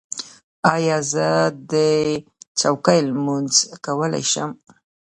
[0.73, 1.27] ایا زه
[1.69, 1.83] په
[2.59, 3.53] چوکۍ لمونځ
[3.85, 4.51] کولی شم؟